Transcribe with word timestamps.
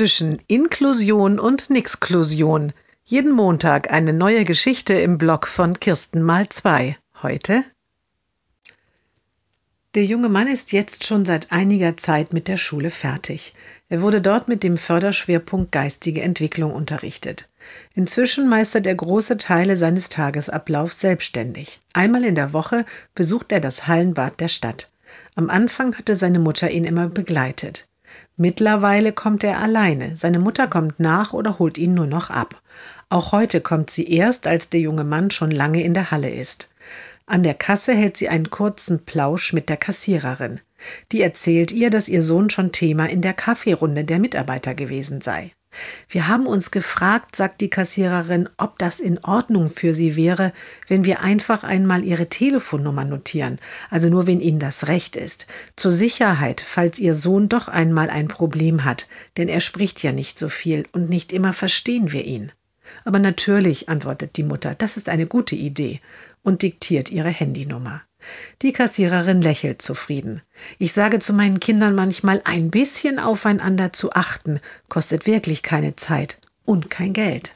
zwischen 0.00 0.38
Inklusion 0.46 1.38
und 1.38 1.68
Nixklusion. 1.68 2.72
Jeden 3.04 3.32
Montag 3.32 3.92
eine 3.92 4.14
neue 4.14 4.46
Geschichte 4.46 4.94
im 4.94 5.18
Blog 5.18 5.46
von 5.46 5.78
Kirsten 5.78 6.22
mal 6.22 6.48
zwei. 6.48 6.96
Heute 7.22 7.64
der 9.94 10.06
junge 10.06 10.30
Mann 10.30 10.48
ist 10.48 10.72
jetzt 10.72 11.04
schon 11.04 11.26
seit 11.26 11.52
einiger 11.52 11.98
Zeit 11.98 12.32
mit 12.32 12.48
der 12.48 12.56
Schule 12.56 12.88
fertig. 12.88 13.52
Er 13.90 14.00
wurde 14.00 14.22
dort 14.22 14.48
mit 14.48 14.62
dem 14.62 14.78
Förderschwerpunkt 14.78 15.70
geistige 15.70 16.22
Entwicklung 16.22 16.72
unterrichtet. 16.72 17.50
Inzwischen 17.94 18.48
meistert 18.48 18.86
er 18.86 18.94
große 18.94 19.36
Teile 19.36 19.76
seines 19.76 20.08
Tagesablaufs 20.08 20.98
selbstständig. 20.98 21.78
Einmal 21.92 22.24
in 22.24 22.36
der 22.36 22.54
Woche 22.54 22.86
besucht 23.14 23.52
er 23.52 23.60
das 23.60 23.86
Hallenbad 23.86 24.40
der 24.40 24.48
Stadt. 24.48 24.90
Am 25.34 25.50
Anfang 25.50 25.98
hatte 25.98 26.14
seine 26.14 26.38
Mutter 26.38 26.70
ihn 26.70 26.84
immer 26.84 27.08
begleitet. 27.08 27.89
Mittlerweile 28.36 29.12
kommt 29.12 29.44
er 29.44 29.60
alleine. 29.60 30.16
Seine 30.16 30.38
Mutter 30.38 30.66
kommt 30.66 31.00
nach 31.00 31.32
oder 31.32 31.58
holt 31.58 31.78
ihn 31.78 31.94
nur 31.94 32.06
noch 32.06 32.30
ab. 32.30 32.62
Auch 33.08 33.32
heute 33.32 33.60
kommt 33.60 33.90
sie 33.90 34.10
erst, 34.10 34.46
als 34.46 34.70
der 34.70 34.80
junge 34.80 35.04
Mann 35.04 35.30
schon 35.30 35.50
lange 35.50 35.82
in 35.82 35.94
der 35.94 36.10
Halle 36.10 36.30
ist. 36.30 36.72
An 37.26 37.42
der 37.42 37.54
Kasse 37.54 37.92
hält 37.92 38.16
sie 38.16 38.28
einen 38.28 38.50
kurzen 38.50 39.04
Plausch 39.04 39.52
mit 39.52 39.68
der 39.68 39.76
Kassiererin. 39.76 40.60
Die 41.12 41.20
erzählt 41.20 41.72
ihr, 41.72 41.90
dass 41.90 42.08
ihr 42.08 42.22
Sohn 42.22 42.50
schon 42.50 42.72
Thema 42.72 43.08
in 43.08 43.20
der 43.20 43.34
Kaffeerunde 43.34 44.04
der 44.04 44.18
Mitarbeiter 44.18 44.74
gewesen 44.74 45.20
sei. 45.20 45.52
Wir 46.08 46.26
haben 46.26 46.46
uns 46.46 46.70
gefragt, 46.70 47.36
sagt 47.36 47.60
die 47.60 47.70
Kassiererin, 47.70 48.48
ob 48.56 48.78
das 48.78 48.98
in 48.98 49.22
Ordnung 49.22 49.70
für 49.70 49.94
Sie 49.94 50.16
wäre, 50.16 50.52
wenn 50.88 51.04
wir 51.04 51.20
einfach 51.20 51.62
einmal 51.62 52.04
Ihre 52.04 52.28
Telefonnummer 52.28 53.04
notieren, 53.04 53.58
also 53.90 54.08
nur 54.08 54.26
wenn 54.26 54.40
Ihnen 54.40 54.58
das 54.58 54.88
recht 54.88 55.16
ist, 55.16 55.46
zur 55.76 55.92
Sicherheit, 55.92 56.60
falls 56.60 56.98
Ihr 56.98 57.14
Sohn 57.14 57.48
doch 57.48 57.68
einmal 57.68 58.10
ein 58.10 58.28
Problem 58.28 58.84
hat, 58.84 59.06
denn 59.36 59.48
er 59.48 59.60
spricht 59.60 60.02
ja 60.02 60.12
nicht 60.12 60.38
so 60.38 60.48
viel 60.48 60.86
und 60.92 61.08
nicht 61.08 61.32
immer 61.32 61.52
verstehen 61.52 62.12
wir 62.12 62.24
ihn. 62.24 62.52
Aber 63.04 63.20
natürlich, 63.20 63.88
antwortet 63.88 64.36
die 64.36 64.42
Mutter, 64.42 64.74
das 64.74 64.96
ist 64.96 65.08
eine 65.08 65.26
gute 65.26 65.54
Idee 65.54 66.00
und 66.42 66.62
diktiert 66.62 67.10
ihre 67.10 67.28
Handynummer. 67.28 68.02
Die 68.62 68.72
Kassiererin 68.72 69.42
lächelt 69.42 69.82
zufrieden. 69.82 70.42
Ich 70.78 70.92
sage 70.92 71.18
zu 71.18 71.32
meinen 71.32 71.60
Kindern 71.60 71.94
manchmal, 71.94 72.40
ein 72.44 72.70
bisschen 72.70 73.18
aufeinander 73.18 73.92
zu 73.92 74.12
achten, 74.12 74.60
kostet 74.88 75.26
wirklich 75.26 75.62
keine 75.62 75.96
Zeit 75.96 76.38
und 76.64 76.90
kein 76.90 77.12
Geld. 77.12 77.54